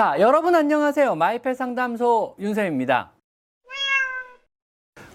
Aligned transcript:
자, 0.00 0.16
여러분 0.18 0.54
안녕하세요. 0.54 1.14
마이펫 1.14 1.54
상담소 1.54 2.36
윤쌤입니다. 2.38 3.10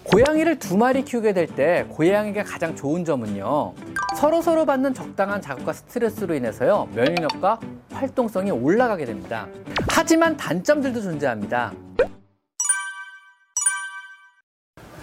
고양이를 0.04 0.60
두 0.60 0.76
마리 0.76 1.04
키우게 1.04 1.32
될 1.32 1.48
때 1.48 1.84
고양이가 1.88 2.44
가장 2.44 2.76
좋은 2.76 3.04
점은요. 3.04 3.74
서로 4.16 4.40
서로 4.40 4.64
받는 4.64 4.94
적당한 4.94 5.42
자극과 5.42 5.72
스트레스로 5.72 6.36
인해서요. 6.36 6.88
면역력과 6.94 7.58
활동성이 7.90 8.52
올라가게 8.52 9.06
됩니다. 9.06 9.48
하지만 9.90 10.36
단점들도 10.36 11.02
존재합니다. 11.02 11.72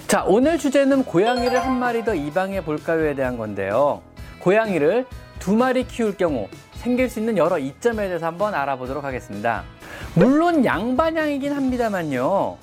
자, 0.08 0.24
오늘 0.26 0.58
주제는 0.58 1.04
고양이를 1.04 1.62
한 1.62 1.78
마리 1.78 2.06
더 2.06 2.16
입양해 2.16 2.64
볼까요에 2.64 3.16
대한 3.16 3.38
건데요. 3.38 4.02
고양이를 4.40 5.06
두 5.40 5.58
마리 5.58 5.86
키울 5.86 6.16
경우 6.16 6.48
생길 6.84 7.10
수 7.10 7.20
있는 7.20 7.38
여러 7.38 7.58
이점에 7.58 8.08
대해서 8.10 8.26
한번 8.26 8.54
알아보도록 8.54 9.06
하겠습니다. 9.06 9.64
물론 10.16 10.66
양반향이긴 10.66 11.54
합니다만요. 11.54 12.58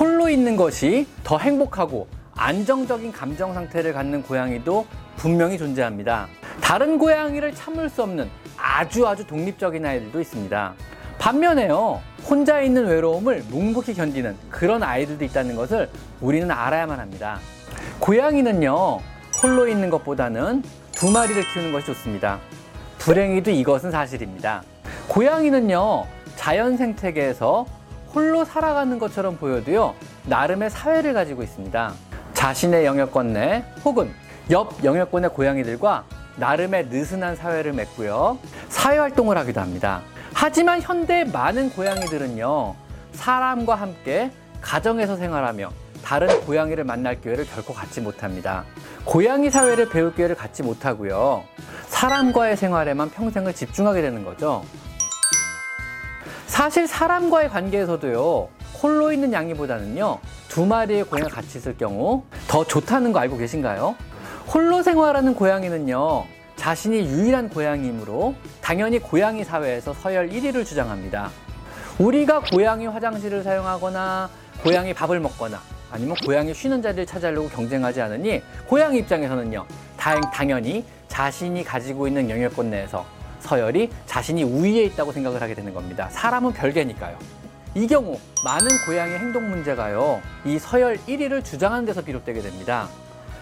홀로 0.00 0.30
있는 0.30 0.56
것이 0.56 1.06
더 1.22 1.36
행복하고 1.36 2.08
안정적인 2.34 3.12
감정 3.12 3.52
상태를 3.52 3.92
갖는 3.92 4.22
고양이도 4.22 4.86
분명히 5.16 5.58
존재합니다. 5.58 6.26
다른 6.62 6.96
고양이를 6.98 7.54
참을 7.54 7.90
수 7.90 8.02
없는 8.02 8.30
아주 8.56 9.06
아주 9.06 9.26
독립적인 9.26 9.84
아이들도 9.84 10.22
있습니다. 10.22 10.74
반면에요, 11.18 12.00
혼자 12.26 12.62
있는 12.62 12.86
외로움을 12.86 13.44
묵묵히 13.50 13.92
견디는 13.92 14.36
그런 14.48 14.82
아이들도 14.82 15.22
있다는 15.22 15.54
것을 15.54 15.90
우리는 16.22 16.50
알아야만 16.50 16.98
합니다. 16.98 17.38
고양이는요, 18.00 19.00
홀로 19.42 19.68
있는 19.68 19.90
것보다는 19.90 20.62
두 20.92 21.10
마리를 21.10 21.42
키우는 21.52 21.72
것이 21.72 21.86
좋습니다. 21.86 22.40
불행히도 23.06 23.52
이것은 23.52 23.92
사실입니다. 23.92 24.64
고양이는요, 25.06 26.06
자연 26.34 26.76
생태계에서 26.76 27.64
홀로 28.12 28.44
살아가는 28.44 28.98
것처럼 28.98 29.36
보여도요, 29.36 29.94
나름의 30.24 30.70
사회를 30.70 31.14
가지고 31.14 31.44
있습니다. 31.44 31.92
자신의 32.34 32.84
영역권 32.84 33.32
내 33.32 33.62
혹은 33.84 34.10
옆 34.50 34.82
영역권의 34.82 35.30
고양이들과 35.34 36.02
나름의 36.34 36.88
느슨한 36.88 37.36
사회를 37.36 37.74
맺고요, 37.74 38.40
사회활동을 38.70 39.38
하기도 39.38 39.60
합니다. 39.60 40.02
하지만 40.34 40.82
현대의 40.82 41.26
많은 41.26 41.70
고양이들은요, 41.70 42.74
사람과 43.12 43.76
함께 43.76 44.32
가정에서 44.60 45.16
생활하며 45.16 45.70
다른 46.02 46.40
고양이를 46.40 46.82
만날 46.82 47.20
기회를 47.20 47.46
결코 47.46 47.72
갖지 47.72 48.00
못합니다. 48.00 48.64
고양이 49.04 49.48
사회를 49.48 49.90
배울 49.90 50.12
기회를 50.12 50.34
갖지 50.34 50.64
못하고요. 50.64 51.44
사람과의 51.96 52.58
생활에만 52.58 53.08
평생을 53.08 53.54
집중하게 53.54 54.02
되는 54.02 54.22
거죠. 54.22 54.62
사실 56.46 56.86
사람과의 56.86 57.48
관계에서도요, 57.48 58.48
홀로 58.82 59.12
있는 59.12 59.32
양이보다는요, 59.32 60.18
두 60.48 60.66
마리의 60.66 61.04
고양이가 61.04 61.34
같이 61.34 61.56
있을 61.56 61.78
경우 61.78 62.24
더 62.48 62.64
좋다는 62.64 63.12
거 63.12 63.20
알고 63.20 63.38
계신가요? 63.38 63.96
홀로 64.46 64.82
생활하는 64.82 65.34
고양이는요, 65.34 66.26
자신이 66.56 66.98
유일한 66.98 67.48
고양이이므로 67.48 68.34
당연히 68.60 68.98
고양이 68.98 69.42
사회에서 69.42 69.94
서열 69.94 70.28
1위를 70.28 70.66
주장합니다. 70.66 71.30
우리가 71.98 72.40
고양이 72.40 72.86
화장실을 72.86 73.42
사용하거나 73.42 74.28
고양이 74.62 74.92
밥을 74.92 75.18
먹거나 75.20 75.62
아니면 75.90 76.14
고양이 76.26 76.52
쉬는 76.52 76.82
자리를 76.82 77.06
찾아려고 77.06 77.48
경쟁하지 77.48 78.02
않으니 78.02 78.42
고양이 78.66 78.98
입장에서는요, 78.98 79.64
다행, 79.96 80.20
당연히 80.30 80.84
자신이 81.16 81.64
가지고 81.64 82.06
있는 82.06 82.28
영역권 82.28 82.68
내에서 82.68 83.06
서열이 83.40 83.88
자신이 84.04 84.42
우위에 84.42 84.84
있다고 84.84 85.12
생각을 85.12 85.40
하게 85.40 85.54
되는 85.54 85.72
겁니다. 85.72 86.10
사람은 86.10 86.52
별개니까요. 86.52 87.16
이 87.74 87.86
경우 87.86 88.18
많은 88.44 88.68
고양이 88.84 89.14
행동 89.14 89.48
문제가요, 89.48 90.20
이 90.44 90.58
서열 90.58 90.98
1위를 91.08 91.42
주장하는 91.42 91.86
데서 91.86 92.02
비롯되게 92.02 92.42
됩니다. 92.42 92.88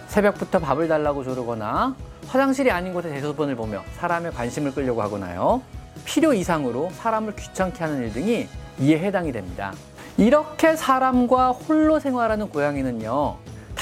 새벽부터 0.07 0.59
밥을 0.59 0.87
달라고 0.87 1.25
조르거나 1.25 1.97
화장실이 2.29 2.71
아닌 2.71 2.93
곳에 2.93 3.09
대소변을 3.09 3.57
보며 3.57 3.83
사람의 3.97 4.31
관심을 4.31 4.73
끌려고 4.73 5.01
하거나요. 5.01 5.61
필요 6.05 6.33
이상으로 6.33 6.91
사람을 6.93 7.35
귀찮게 7.35 7.83
하는 7.83 8.03
일 8.03 8.13
등이 8.13 8.47
이에 8.79 8.99
해당이 8.99 9.33
됩니다. 9.33 9.73
이렇게 10.17 10.77
사람과 10.77 11.51
홀로 11.51 11.99
생활하는 11.99 12.47
고양이는요, 12.47 13.35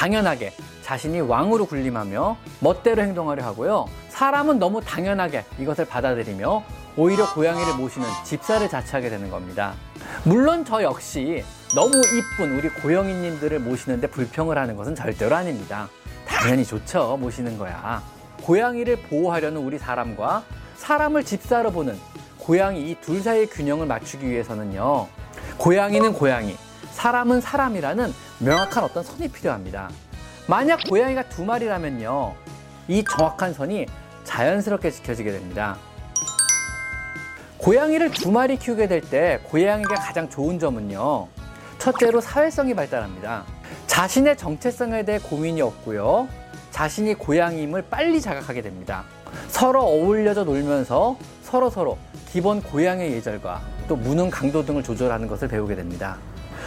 당연하게 0.03 0.51
자신이 0.81 1.21
왕으로 1.21 1.65
군림하며 1.65 2.35
멋대로 2.59 3.01
행동하려 3.03 3.41
하고요. 3.45 3.87
사람은 4.09 4.59
너무 4.59 4.81
당연하게 4.81 5.45
이것을 5.57 5.85
받아들이며 5.85 6.61
오히려 6.97 7.33
고양이를 7.33 7.75
모시는 7.75 8.05
집사를 8.25 8.67
자처하게 8.67 9.09
되는 9.09 9.31
겁니다. 9.31 9.75
물론 10.25 10.65
저 10.65 10.83
역시 10.83 11.45
너무 11.73 11.93
이쁜 11.99 12.57
우리 12.57 12.67
고양이님들을 12.67 13.59
모시는데 13.59 14.07
불평을 14.07 14.57
하는 14.57 14.75
것은 14.75 14.93
절대로 14.93 15.37
아닙니다. 15.37 15.87
당연히 16.27 16.65
좋죠. 16.65 17.15
모시는 17.21 17.57
거야. 17.57 18.03
고양이를 18.43 18.97
보호하려는 19.03 19.61
우리 19.61 19.79
사람과 19.79 20.43
사람을 20.75 21.23
집사로 21.23 21.71
보는 21.71 21.97
고양이 22.39 22.91
이 22.91 22.97
둘 22.99 23.21
사이의 23.21 23.47
균형을 23.47 23.87
맞추기 23.87 24.29
위해서는요. 24.29 25.07
고양이는 25.57 26.11
고양이, 26.11 26.57
사람은 26.93 27.41
사람이라는 27.41 28.13
명확한 28.39 28.83
어떤 28.83 29.03
선이 29.03 29.29
필요합니다. 29.29 29.89
만약 30.47 30.79
고양이가 30.89 31.29
두 31.29 31.43
마리라면요. 31.43 32.35
이 32.87 33.03
정확한 33.03 33.53
선이 33.53 33.85
자연스럽게 34.23 34.91
지켜지게 34.91 35.31
됩니다. 35.31 35.77
고양이를 37.57 38.11
두 38.11 38.31
마리 38.31 38.57
키우게 38.57 38.87
될 38.87 39.01
때 39.01 39.39
고양이가 39.45 39.95
가장 39.95 40.29
좋은 40.29 40.59
점은요. 40.59 41.27
첫째로 41.79 42.21
사회성이 42.21 42.73
발달합니다. 42.73 43.43
자신의 43.87 44.37
정체성에 44.37 45.03
대해 45.03 45.19
고민이 45.19 45.61
없고요. 45.61 46.27
자신이 46.71 47.13
고양이임을 47.15 47.83
빨리 47.89 48.19
자각하게 48.21 48.61
됩니다. 48.61 49.03
서로 49.49 49.81
어울려져 49.83 50.43
놀면서 50.43 51.17
서로 51.43 51.69
서로 51.69 51.97
기본 52.31 52.61
고양이 52.61 53.03
예절과 53.11 53.61
또 53.87 53.95
무능 53.95 54.29
강도 54.29 54.65
등을 54.65 54.83
조절하는 54.83 55.27
것을 55.27 55.47
배우게 55.47 55.75
됩니다. 55.75 56.17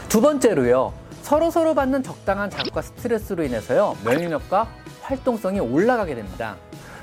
두 0.08 0.20
번째로요. 0.20 0.92
서로 1.22 1.50
서로 1.50 1.74
받는 1.74 2.02
적당한 2.02 2.48
자극과 2.48 2.82
스트레스로 2.82 3.42
인해서요. 3.42 3.96
면역력과 4.04 4.68
활동성이 5.02 5.60
올라가게 5.60 6.14
됩니다. 6.14 6.56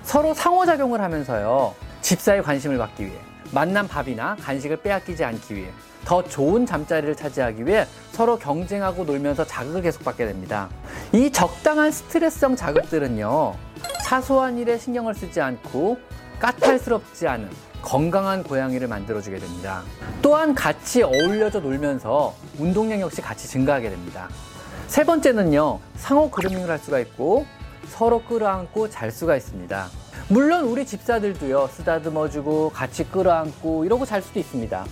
서로 0.04 0.34
상호작용을 0.34 1.02
하면서요. 1.02 1.76
집사의 2.02 2.44
관심을 2.44 2.78
받기 2.78 3.06
위해 3.06 3.18
만난 3.52 3.88
밥이나 3.88 4.36
간식을 4.42 4.78
빼앗기지 4.78 5.24
않기 5.24 5.56
위해 5.56 5.70
더 6.06 6.24
좋은 6.24 6.66
잠자리를 6.66 7.16
차지하기 7.16 7.66
위해 7.66 7.86
서로 8.12 8.38
경쟁하고 8.38 9.04
놀면서 9.04 9.46
자극을 9.46 9.82
계속 9.82 10.04
받게 10.04 10.26
됩니다. 10.26 10.70
이 11.12 11.32
적당한 11.32 11.92
스트레스성 11.92 12.56
자극들은요, 12.56 13.54
사소한 14.04 14.58
일에 14.58 14.78
신경을 14.78 15.14
쓰지 15.14 15.40
않고 15.40 15.98
까탈스럽지 16.40 17.28
않은 17.28 17.50
건강한 17.84 18.44
고양이를 18.44 18.88
만들어주게 18.88 19.38
됩니다. 19.38 19.84
또한 20.22 20.56
같이 20.56 21.04
어울려져 21.04 21.60
놀면서 21.60 22.34
운동량 22.58 23.02
역시 23.02 23.22
같이 23.22 23.48
증가하게 23.48 23.92
됩니다. 23.92 24.30
세 24.88 25.04
번째는요, 25.04 25.80
상호 25.96 26.32
그루밍을 26.32 26.70
할 26.70 26.80
수가 26.80 27.00
있고 27.00 27.46
서로 27.90 28.24
끌어안고 28.24 28.90
잘 28.90 29.12
수가 29.12 29.36
있습니다. 29.36 29.88
물론 30.30 30.64
우리 30.64 30.86
집사들도요, 30.86 31.68
쓰다듬어주고 31.68 32.70
같이 32.70 33.04
끌어안고 33.04 33.86
이러고 33.86 34.06
잘 34.06 34.22
수도 34.22 34.40
있습니다. 34.40 34.86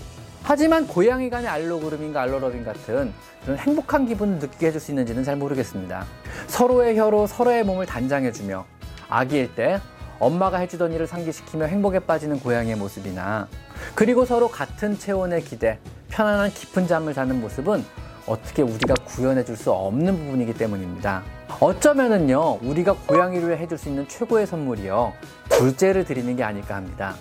하지만 0.43 0.87
고양이 0.87 1.29
간의 1.29 1.47
알로그루밍과 1.47 2.21
알로러빙 2.21 2.63
같은 2.63 3.13
그런 3.43 3.57
행복한 3.57 4.05
기분을 4.05 4.39
느끼게 4.39 4.67
해줄 4.67 4.81
수 4.81 4.91
있는지는 4.91 5.23
잘 5.23 5.35
모르겠습니다. 5.35 6.05
서로의 6.47 6.97
혀로 6.97 7.27
서로의 7.27 7.63
몸을 7.63 7.85
단장해주며 7.85 8.65
아기일 9.07 9.55
때 9.55 9.79
엄마가 10.21 10.59
해주던 10.59 10.93
일을 10.93 11.07
상기시키며 11.07 11.65
행복에 11.65 11.99
빠지는 11.99 12.39
고양이의 12.39 12.75
모습이나 12.75 13.47
그리고 13.95 14.23
서로 14.23 14.47
같은 14.49 14.97
체온의 14.97 15.43
기대, 15.43 15.79
편안한 16.09 16.51
깊은 16.51 16.87
잠을 16.87 17.15
자는 17.15 17.41
모습은 17.41 17.83
어떻게 18.27 18.61
우리가 18.61 18.93
구현해 19.03 19.43
줄 19.43 19.57
수 19.57 19.71
없는 19.71 20.15
부분이기 20.15 20.53
때문입니다. 20.53 21.23
어쩌면은요, 21.59 22.59
우리가 22.61 22.93
고양이를 23.07 23.57
해줄 23.57 23.79
수 23.79 23.89
있는 23.89 24.07
최고의 24.07 24.45
선물이요, 24.45 25.11
둘째를 25.49 26.05
드리는 26.05 26.35
게 26.35 26.43
아닐까 26.43 26.75
합니다. 26.75 27.15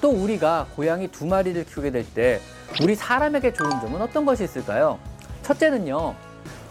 또 0.00 0.10
우리가 0.10 0.66
고양이 0.74 1.08
두 1.08 1.26
마리를 1.26 1.62
키우게 1.66 1.90
될 1.90 2.04
때 2.14 2.40
우리 2.82 2.94
사람에게 2.94 3.52
좋은 3.52 3.70
점은 3.70 4.00
어떤 4.00 4.24
것이 4.24 4.44
있을까요? 4.44 4.98
첫째는요, 5.42 6.14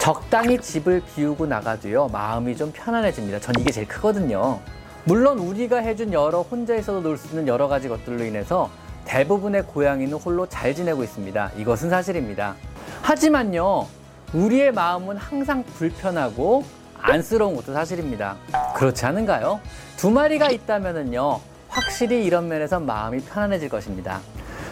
적당히 0.01 0.57
집을 0.57 1.03
비우고 1.13 1.45
나가도요, 1.45 2.07
마음이 2.07 2.57
좀 2.57 2.71
편안해집니다. 2.73 3.39
전 3.39 3.53
이게 3.59 3.71
제일 3.71 3.87
크거든요. 3.87 4.59
물론 5.03 5.37
우리가 5.37 5.77
해준 5.77 6.11
여러 6.11 6.41
혼자 6.41 6.75
있어도 6.75 7.01
놀 7.01 7.19
수 7.19 7.27
있는 7.27 7.47
여러 7.47 7.67
가지 7.67 7.87
것들로 7.87 8.23
인해서 8.23 8.71
대부분의 9.05 9.67
고양이는 9.67 10.13
홀로 10.13 10.47
잘 10.47 10.73
지내고 10.73 11.03
있습니다. 11.03 11.51
이것은 11.55 11.91
사실입니다. 11.91 12.55
하지만요, 13.03 13.85
우리의 14.33 14.71
마음은 14.71 15.17
항상 15.17 15.63
불편하고 15.65 16.63
안쓰러운 16.99 17.55
것도 17.55 17.71
사실입니다. 17.71 18.37
그렇지 18.75 19.05
않은가요? 19.05 19.59
두 19.97 20.09
마리가 20.09 20.49
있다면요, 20.49 21.39
확실히 21.69 22.25
이런 22.25 22.47
면에서 22.47 22.79
마음이 22.79 23.19
편안해질 23.19 23.69
것입니다. 23.69 24.19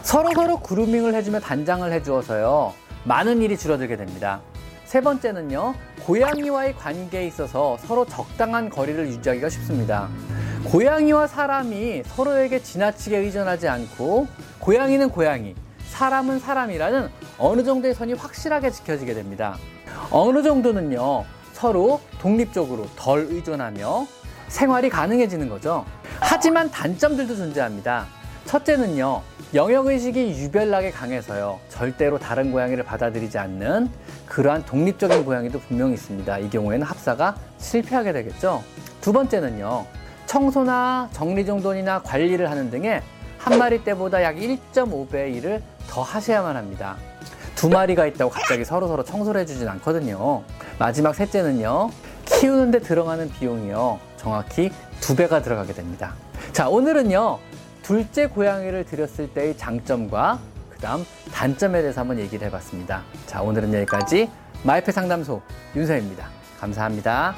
서로 0.02 0.32
서로 0.34 0.60
그루밍을 0.60 1.14
해주며 1.14 1.42
단장을 1.42 1.92
해주어서요. 1.92 2.74
많은 3.04 3.44
일이 3.44 3.56
줄어들게 3.56 3.96
됩니다. 3.96 4.42
세 4.90 5.02
번째는요. 5.02 5.76
고양이와의 6.02 6.76
관계에 6.76 7.28
있어서 7.28 7.78
서로 7.78 8.08
적당한 8.08 8.72
거리를 8.72 9.08
유지하기가 9.08 9.48
쉽습니다. 9.48 10.10
고양이와 10.66 11.28
사람이 11.28 12.02
서로에게 12.08 12.64
지나치게 12.64 13.18
의존하지 13.18 13.68
않고 13.68 14.26
고양이는 14.58 15.12
고양이, 15.12 15.54
사람은 15.90 16.40
사람이라는 16.40 17.08
어느 17.38 17.64
정도의 17.64 17.94
선이 17.94 18.14
확실하게 18.14 18.72
지켜지게 18.72 19.14
됩니다. 19.14 19.60
어느 20.10 20.42
정도는요. 20.42 21.24
서로 21.54 22.02
독립적으로 22.20 22.88
덜 22.96 23.28
의존하며 23.30 24.08
생활이 24.48 24.90
가능해지는 24.90 25.50
거죠. 25.50 25.86
하지만 26.20 26.72
단점들도 26.72 27.36
존재합니다. 27.36 28.08
첫째는요, 28.46 29.22
영역의식이 29.54 30.30
유별나게 30.40 30.92
강해서요, 30.92 31.60
절대로 31.70 32.18
다른 32.18 32.52
고양이를 32.52 32.84
받아들이지 32.84 33.38
않는 33.38 33.90
그러한 34.26 34.66
독립적인 34.66 35.26
고양이도 35.26 35.60
분명히 35.60 35.94
있습니다. 35.94 36.38
이 36.40 36.50
경우에는 36.50 36.86
합사가 36.86 37.36
실패하게 37.58 38.14
되겠죠. 38.14 38.64
두 39.02 39.14
번째는요, 39.14 39.86
청소나 40.26 41.10
정리정돈이나 41.14 42.02
관리를 42.04 42.50
하는 42.50 42.70
등의 42.70 43.02
한 43.38 43.58
마리 43.58 43.84
때보다 43.84 44.22
약 44.22 44.36
1.5배의 44.36 45.36
일을 45.36 45.64
더 45.88 46.02
하셔야만 46.02 46.56
합니다. 46.56 46.98
두 47.56 47.70
마리가 47.70 48.06
있다고 48.06 48.32
갑자기 48.32 48.64
서로서로 48.64 49.04
청소를 49.04 49.42
해주진 49.42 49.68
않거든요. 49.68 50.44
마지막 50.78 51.16
셋째는요, 51.16 51.90
키우는데 52.26 52.80
들어가는 52.80 53.30
비용이요, 53.32 54.00
정확히 54.18 54.72
두 55.00 55.16
배가 55.16 55.42
들어가게 55.42 55.74
됩니다. 55.74 56.14
자, 56.52 56.70
오늘은요, 56.70 57.40
둘째 57.90 58.28
고양이를 58.28 58.86
들였을 58.86 59.34
때의 59.34 59.58
장점과 59.58 60.40
그 60.70 60.78
다음 60.78 61.04
단점에 61.34 61.82
대해서 61.82 62.02
한번 62.02 62.20
얘기를 62.20 62.46
해봤습니다. 62.46 63.02
자, 63.26 63.42
오늘은 63.42 63.74
여기까지 63.74 64.30
마이페 64.64 64.92
상담소 64.92 65.42
윤서입니다. 65.76 66.28
감사합니다. 66.60 67.34